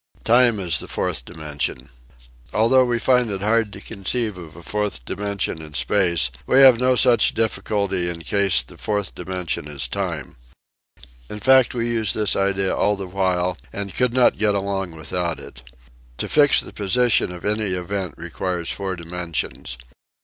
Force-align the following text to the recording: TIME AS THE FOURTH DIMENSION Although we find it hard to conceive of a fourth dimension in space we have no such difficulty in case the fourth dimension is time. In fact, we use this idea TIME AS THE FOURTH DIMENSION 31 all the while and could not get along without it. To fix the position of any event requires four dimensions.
TIME 0.23 0.59
AS 0.59 0.79
THE 0.79 0.87
FOURTH 0.87 1.25
DIMENSION 1.25 1.89
Although 2.55 2.85
we 2.85 2.97
find 2.97 3.29
it 3.29 3.41
hard 3.43 3.71
to 3.71 3.79
conceive 3.79 4.35
of 4.35 4.55
a 4.55 4.63
fourth 4.63 5.05
dimension 5.05 5.61
in 5.61 5.75
space 5.75 6.31
we 6.47 6.59
have 6.61 6.79
no 6.79 6.95
such 6.95 7.35
difficulty 7.35 8.09
in 8.09 8.23
case 8.23 8.63
the 8.63 8.77
fourth 8.79 9.13
dimension 9.13 9.67
is 9.67 9.87
time. 9.87 10.37
In 11.29 11.39
fact, 11.39 11.75
we 11.75 11.87
use 11.87 12.13
this 12.13 12.35
idea 12.35 12.69
TIME 12.75 12.91
AS 12.93 12.97
THE 12.97 12.97
FOURTH 12.97 12.97
DIMENSION 12.97 13.11
31 13.11 13.21
all 13.27 13.35
the 13.35 13.39
while 13.45 13.57
and 13.71 13.93
could 13.93 14.13
not 14.15 14.37
get 14.39 14.55
along 14.55 14.95
without 14.95 15.37
it. 15.37 15.61
To 16.17 16.27
fix 16.27 16.61
the 16.61 16.73
position 16.73 17.31
of 17.31 17.45
any 17.45 17.73
event 17.75 18.15
requires 18.17 18.71
four 18.71 18.95
dimensions. 18.95 19.77